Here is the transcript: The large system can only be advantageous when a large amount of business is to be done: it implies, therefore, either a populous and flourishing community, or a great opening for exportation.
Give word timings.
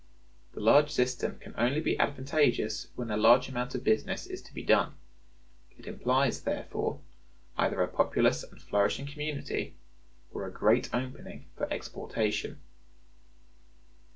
The 0.53 0.59
large 0.61 0.89
system 0.89 1.37
can 1.37 1.53
only 1.59 1.79
be 1.79 1.99
advantageous 1.99 2.87
when 2.95 3.11
a 3.11 3.17
large 3.17 3.47
amount 3.49 3.75
of 3.75 3.83
business 3.83 4.25
is 4.25 4.41
to 4.41 4.51
be 4.51 4.63
done: 4.63 4.95
it 5.77 5.85
implies, 5.85 6.41
therefore, 6.41 7.01
either 7.55 7.83
a 7.83 7.87
populous 7.87 8.41
and 8.41 8.59
flourishing 8.59 9.05
community, 9.05 9.75
or 10.33 10.47
a 10.47 10.51
great 10.51 10.89
opening 10.91 11.45
for 11.55 11.71
exportation. 11.71 12.61